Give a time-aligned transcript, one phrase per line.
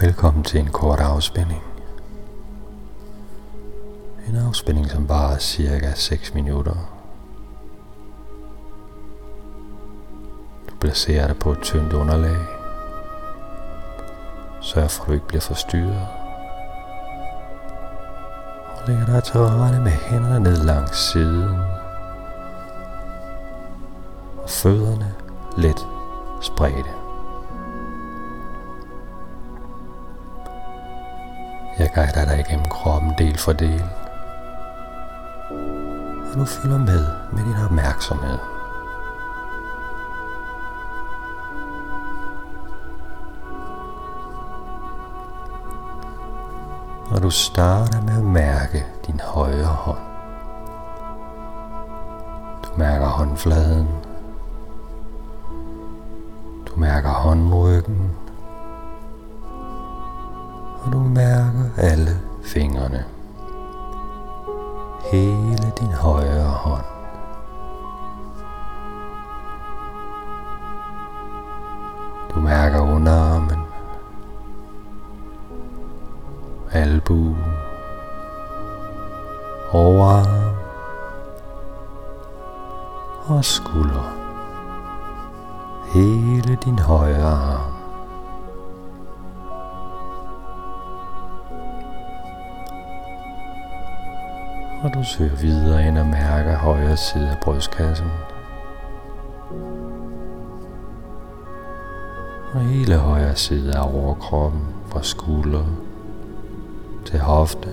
[0.00, 1.62] Velkommen til en kort afspænding.
[4.28, 6.74] En afspænding, som varer cirka 6 minutter.
[10.70, 12.36] Du placerer dig på et tyndt underlag.
[14.60, 16.06] Sørg for, at du ikke bliver forstyrret.
[18.76, 21.60] Og lægger dig til rette med hænderne ned langs siden.
[24.42, 25.14] Og fødderne
[25.56, 25.86] let
[26.42, 26.97] spredte.
[31.78, 33.84] Jeg guider dig igennem kroppen del for del.
[36.32, 38.38] Og du følger med med din opmærksomhed.
[47.10, 49.98] Og du starter med at mærke din højre hånd.
[52.64, 53.88] Du mærker håndfladen.
[56.66, 58.10] Du mærker håndryggen
[60.82, 63.04] og du mærker alle fingrene.
[65.12, 66.84] Hele din højre hånd.
[72.34, 73.58] Du mærker underarmen,
[76.72, 77.36] albu,
[79.72, 80.54] overarm
[83.26, 84.14] og skulder.
[85.94, 87.67] Hele din højre arm.
[94.82, 98.06] Og du søger videre ind og mærker højre side af brystkassen.
[102.54, 105.64] Og hele højre side af overkroppen fra skulder
[107.04, 107.68] til hofte.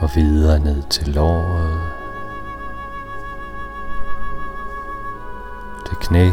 [0.00, 1.80] Og videre ned til låret.
[5.86, 6.28] Til knæ.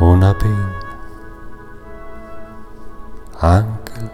[0.00, 0.83] Underben
[3.44, 4.10] ankel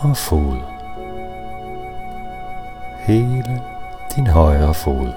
[0.00, 0.56] og fod.
[2.98, 3.62] Hele
[4.16, 5.12] din højre fod.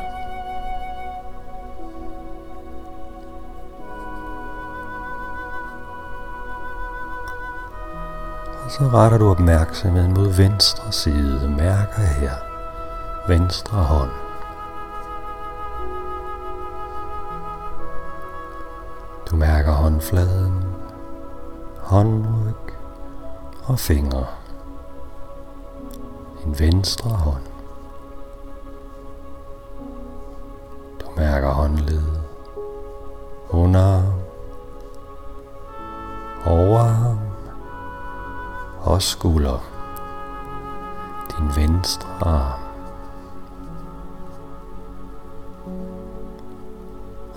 [8.64, 11.50] Og så retter du opmærksomheden mod venstre side.
[11.58, 12.32] Mærker her
[13.28, 14.12] venstre hånd.
[19.32, 20.67] Du mærker håndfladen
[21.88, 22.74] håndryg
[23.64, 24.26] og fingre.
[26.44, 27.44] Din venstre hånd.
[31.02, 32.04] Du mærker håndled,
[33.50, 34.20] underarm,
[36.46, 37.20] overarm
[38.82, 39.64] og skulder.
[41.32, 42.60] Din venstre arm.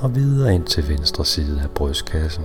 [0.01, 2.45] Og videre ind til venstre side af brystkassen.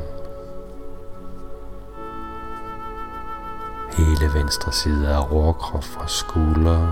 [3.98, 6.92] Hele venstre side af overkrop fra skulder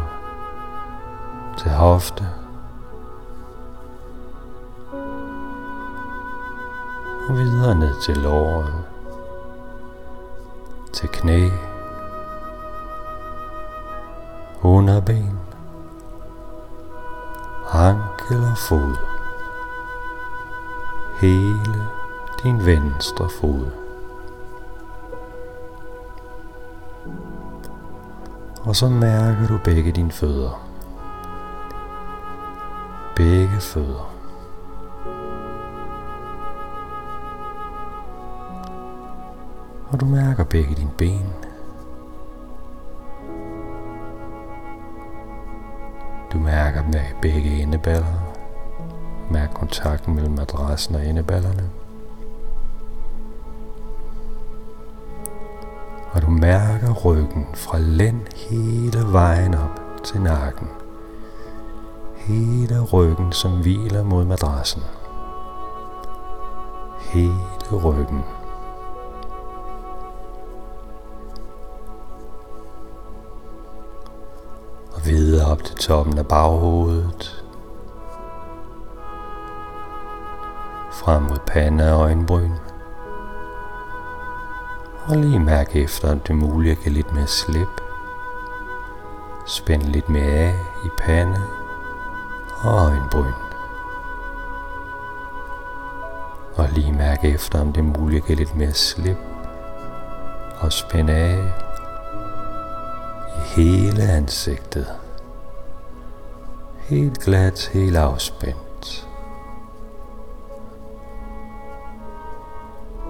[1.57, 2.29] til hofte.
[7.29, 8.83] Og videre ned til låret,
[10.93, 11.49] til knæ,
[14.61, 15.39] underben,
[17.73, 18.95] ankel og fod.
[21.19, 21.87] Hele
[22.43, 23.82] din venstre fod.
[28.65, 30.67] Og så mærker du begge dine fødder.
[33.15, 34.13] Begge fødder.
[39.89, 41.33] Og du mærker begge dine ben.
[46.33, 48.33] Du mærker med begge endeballer.
[49.31, 51.82] Mærk kontakten mellem madrassen og endeballerne.
[56.13, 60.67] Og du mærker ryggen fra lænd hele vejen op til nakken.
[62.15, 64.83] Hele ryggen, som hviler mod madrassen.
[66.99, 67.33] Hele
[67.83, 68.23] ryggen.
[74.93, 77.43] Og videre op til toppen af baghovedet.
[80.91, 82.51] Frem mod pande og øjenbryn.
[85.07, 87.81] Og lige mærke efter, om det er muligt at give lidt mere slip.
[89.47, 90.55] Spænd lidt mere af
[90.85, 91.41] i pande
[92.61, 93.33] og øjenbryn.
[96.55, 99.17] Og lige mærke efter, om det er muligt at give lidt mere slip.
[100.59, 101.53] Og spænd af
[103.27, 104.87] i hele ansigtet.
[106.77, 109.07] Helt glat, helt afspændt.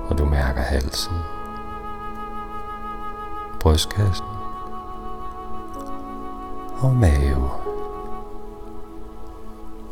[0.10, 1.14] Og du mærker halsen,
[3.64, 4.26] brystkassen
[6.82, 7.50] og mave.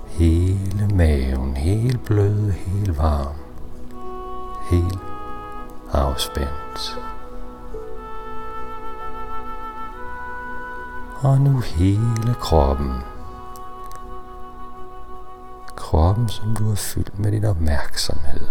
[0.08, 3.36] Hele maven, helt blød, helt varm,
[4.70, 5.00] helt
[5.92, 7.00] afspændt.
[11.22, 12.94] Og nu hele kroppen.
[15.76, 18.48] Kroppen, som du har fyldt med din opmærksomhed.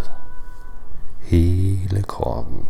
[1.18, 2.68] Hele kroppen.